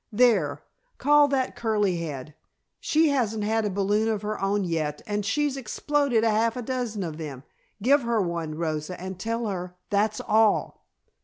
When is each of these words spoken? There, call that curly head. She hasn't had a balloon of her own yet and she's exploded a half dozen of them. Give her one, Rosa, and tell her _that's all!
There, 0.11 0.63
call 0.97 1.27
that 1.27 1.55
curly 1.55 1.97
head. 1.97 2.33
She 2.79 3.09
hasn't 3.09 3.43
had 3.43 3.65
a 3.65 3.69
balloon 3.69 4.07
of 4.07 4.23
her 4.23 4.41
own 4.41 4.63
yet 4.63 5.03
and 5.05 5.23
she's 5.23 5.55
exploded 5.55 6.23
a 6.23 6.31
half 6.31 6.55
dozen 6.65 7.03
of 7.03 7.19
them. 7.19 7.43
Give 7.83 8.01
her 8.01 8.19
one, 8.19 8.55
Rosa, 8.55 8.99
and 8.99 9.19
tell 9.19 9.45
her 9.45 9.75
_that's 9.91 10.19
all! 10.27 10.87